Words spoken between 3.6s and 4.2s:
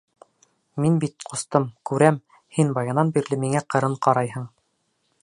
ҡырын